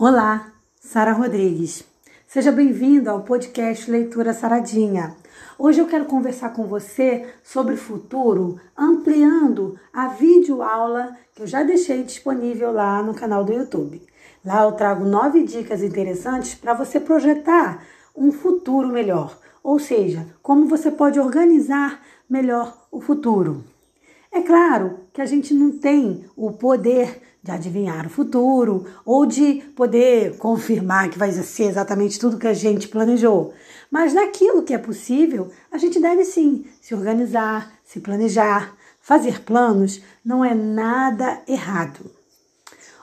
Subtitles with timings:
[0.00, 1.82] Olá, Sara Rodrigues.
[2.24, 5.16] Seja bem-vindo ao podcast Leitura Saradinha.
[5.58, 12.04] Hoje eu quero conversar com você sobre futuro, ampliando a videoaula que eu já deixei
[12.04, 14.00] disponível lá no canal do YouTube.
[14.44, 17.84] Lá eu trago nove dicas interessantes para você projetar
[18.16, 23.64] um futuro melhor, ou seja, como você pode organizar melhor o futuro.
[24.30, 29.62] É claro que a gente não tem o poder de adivinhar o futuro ou de
[29.76, 33.54] poder confirmar que vai ser exatamente tudo que a gente planejou.
[33.90, 40.02] Mas naquilo que é possível, a gente deve sim se organizar, se planejar, fazer planos,
[40.24, 42.10] não é nada errado.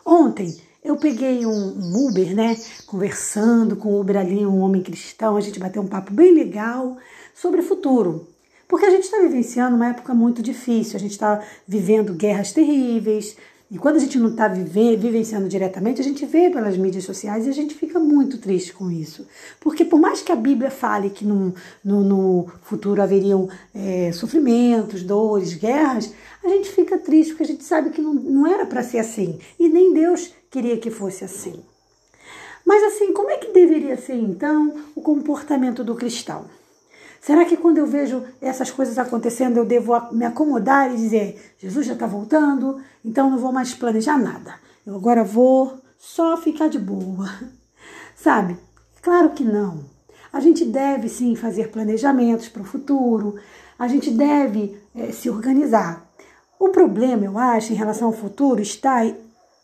[0.05, 2.55] Ontem eu peguei um, Uber, né?
[2.85, 6.97] Conversando com o Uber ali, um homem cristão, a gente bateu um papo bem legal
[7.33, 8.27] sobre o futuro.
[8.67, 13.35] Porque a gente está vivenciando uma época muito difícil, a gente está vivendo guerras terríveis,
[13.75, 17.49] e quando a gente não está vivenciando diretamente, a gente vê pelas mídias sociais e
[17.49, 19.27] a gente fica muito triste com isso.
[19.59, 25.03] Porque por mais que a Bíblia fale que no, no, no futuro haveriam é, sofrimentos,
[25.03, 28.81] dores, guerras, a gente fica triste porque a gente sabe que não, não era para
[28.81, 29.37] ser assim.
[29.59, 31.61] E nem Deus queria que fosse assim.
[32.65, 36.45] Mas assim, como é que deveria ser então o comportamento do cristão?
[37.25, 41.87] Será que quando eu vejo essas coisas acontecendo, eu devo me acomodar e dizer: Jesus
[41.87, 44.53] já está voltando, então não vou mais planejar nada.
[44.85, 47.27] Eu agora vou só ficar de boa.
[48.15, 48.55] Sabe?
[49.01, 49.85] Claro que não.
[50.31, 53.39] A gente deve sim fazer planejamentos para o futuro,
[53.79, 56.07] a gente deve é, se organizar.
[56.59, 59.01] O problema, eu acho, em relação ao futuro está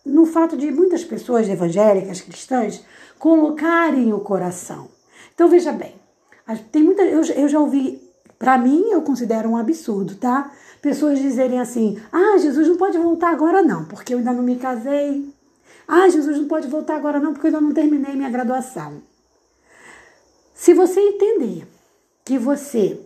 [0.03, 2.83] no fato de muitas pessoas evangélicas, cristãs,
[3.19, 4.87] colocarem o coração.
[5.35, 6.01] Então veja bem,
[6.71, 8.01] tem muita, eu, eu já ouvi,
[8.37, 10.51] para mim eu considero um absurdo, tá?
[10.81, 14.55] Pessoas dizerem assim: ah, Jesus não pode voltar agora não, porque eu ainda não me
[14.55, 15.31] casei.
[15.87, 19.01] Ah, Jesus não pode voltar agora não, porque eu ainda não terminei minha graduação.
[20.53, 21.67] Se você entender
[22.23, 22.99] que você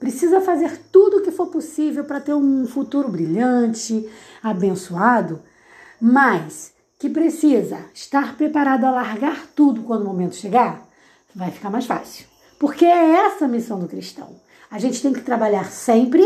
[0.00, 4.08] precisa fazer tudo o que for possível para ter um futuro brilhante,
[4.42, 5.40] abençoado,
[6.00, 10.88] mas que precisa estar preparado a largar tudo quando o momento chegar,
[11.34, 12.31] vai ficar mais fácil.
[12.62, 14.36] Porque é essa a missão do cristão.
[14.70, 16.22] A gente tem que trabalhar sempre.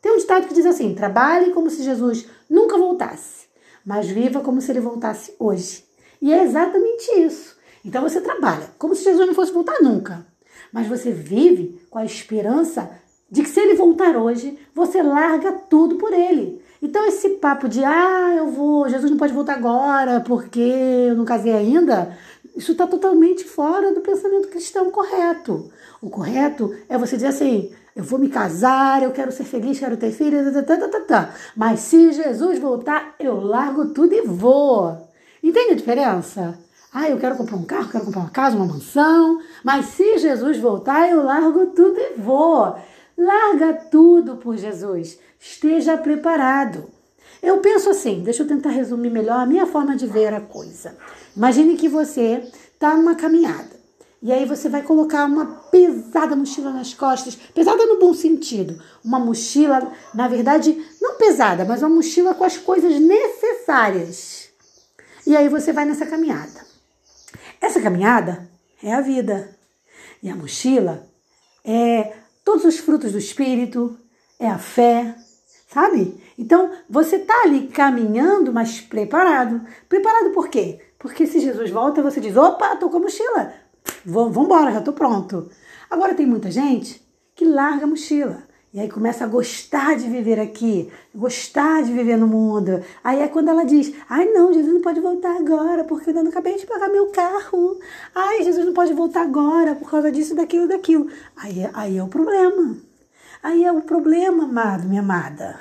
[0.00, 3.48] Tem um ditado que diz assim: trabalhe como se Jesus nunca voltasse,
[3.84, 5.84] mas viva como se ele voltasse hoje.
[6.22, 7.56] E é exatamente isso.
[7.84, 10.24] Então você trabalha como se Jesus não fosse voltar nunca,
[10.72, 12.88] mas você vive com a esperança
[13.28, 16.62] de que se ele voltar hoje, você larga tudo por ele.
[16.80, 21.24] Então esse papo de ah, eu vou, Jesus não pode voltar agora porque eu não
[21.24, 22.16] casei ainda,
[22.56, 25.70] isso está totalmente fora do pensamento cristão correto.
[26.00, 29.96] O correto é você dizer assim: eu vou me casar, eu quero ser feliz, quero
[29.96, 31.34] ter filhos, tá, tá, tá, tá, tá.
[31.54, 35.06] mas se Jesus voltar, eu largo tudo e vou.
[35.42, 36.58] Entende a diferença?
[36.92, 40.58] Ah, eu quero comprar um carro, quero comprar uma casa, uma mansão, mas se Jesus
[40.58, 42.74] voltar, eu largo tudo e vou.
[43.18, 45.18] Larga tudo por Jesus.
[45.38, 46.95] Esteja preparado.
[47.42, 50.96] Eu penso assim, deixa eu tentar resumir melhor a minha forma de ver a coisa.
[51.36, 52.42] Imagine que você
[52.74, 53.76] está numa caminhada
[54.22, 59.18] e aí você vai colocar uma pesada mochila nas costas, pesada no bom sentido, uma
[59.18, 64.48] mochila, na verdade, não pesada, mas uma mochila com as coisas necessárias.
[65.26, 66.66] E aí você vai nessa caminhada.
[67.60, 68.50] Essa caminhada
[68.82, 69.56] é a vida.
[70.22, 71.06] E a mochila
[71.64, 72.14] é
[72.44, 73.98] todos os frutos do espírito,
[74.40, 75.14] é a fé,
[75.66, 76.20] sabe?
[76.38, 79.60] Então você tá ali caminhando, mas preparado.
[79.88, 80.80] Preparado por quê?
[80.98, 83.52] Porque se Jesus volta, você diz: opa, tô com a mochila,
[84.04, 85.50] vamos embora, já tô pronto.
[85.90, 87.02] Agora tem muita gente
[87.34, 88.44] que larga a mochila.
[88.72, 92.84] E aí começa a gostar de viver aqui, gostar de viver no mundo.
[93.02, 96.24] Aí é quando ela diz: Ai, não, Jesus não pode voltar agora, porque eu ainda
[96.24, 97.78] não acabei de pagar meu carro.
[98.14, 101.08] Ai, Jesus não pode voltar agora por causa disso, daquilo, daquilo.
[101.36, 102.76] Aí, aí é o problema.
[103.42, 105.58] Aí é o problema, amado, minha amada.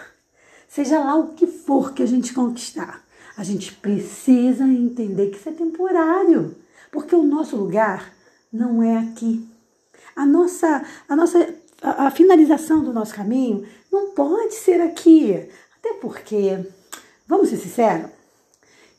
[0.68, 3.03] Seja lá o que for que a gente conquistar,
[3.38, 6.56] a gente precisa entender que isso é temporário,
[6.92, 8.12] porque o nosso lugar
[8.51, 9.48] não é aqui.
[10.16, 15.48] A nossa, a nossa a, a finalização do nosso caminho não pode ser aqui.
[15.78, 16.66] Até porque,
[17.28, 18.10] vamos ser sinceros,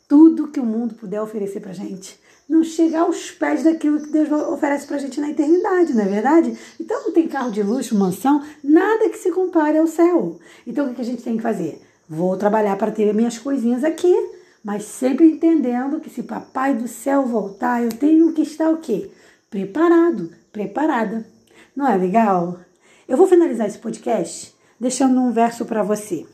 [0.08, 4.30] tudo que o mundo puder oferecer pra gente não chega aos pés daquilo que Deus
[4.30, 6.56] oferece pra gente na eternidade, não é verdade?
[6.80, 10.38] Então não tem carro de luxo, mansão, nada que se compare ao céu.
[10.66, 11.80] Então o que a gente tem que fazer?
[12.08, 14.14] Vou trabalhar para ter minhas coisinhas aqui,
[14.62, 19.10] mas sempre entendendo que se papai do céu voltar, eu tenho que estar o quê?
[19.50, 21.26] Preparado, preparada.
[21.74, 22.60] Não é legal?
[23.08, 26.26] Eu vou finalizar esse podcast deixando um verso para você.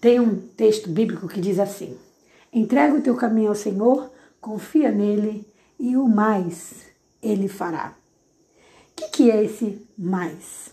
[0.00, 1.96] Tem um texto bíblico que diz assim:
[2.52, 5.46] Entrega o teu caminho ao Senhor, confia nele
[5.78, 6.86] e o mais
[7.22, 7.94] ele fará.
[8.90, 10.70] O que, que é esse mais?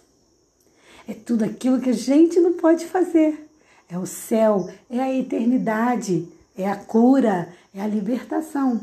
[1.08, 3.50] É tudo aquilo que a gente não pode fazer.
[3.90, 6.28] É o céu, é a eternidade,
[6.58, 8.82] é a cura, é a libertação.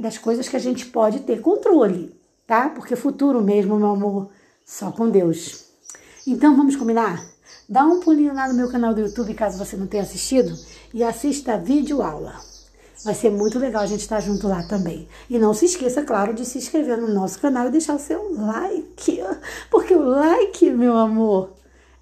[0.00, 2.12] das coisas que a gente pode ter controle,
[2.46, 2.68] tá?
[2.68, 4.28] Porque futuro mesmo, meu amor,
[4.64, 5.66] só com Deus.
[6.26, 7.29] Então vamos combinar?
[7.70, 10.58] Dá um pulinho lá no meu canal do YouTube, caso você não tenha assistido,
[10.92, 12.34] e assista a vídeo aula.
[13.04, 15.06] Vai ser muito legal a gente estar junto lá também.
[15.30, 18.34] E não se esqueça, claro, de se inscrever no nosso canal e deixar o seu
[18.34, 19.22] like.
[19.70, 21.52] Porque o like, meu amor,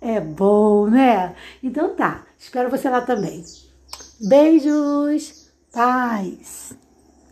[0.00, 1.36] é bom, né?
[1.62, 3.44] Então tá, espero você lá também.
[4.18, 6.77] Beijos, paz.